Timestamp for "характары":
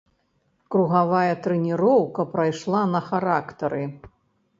3.11-3.83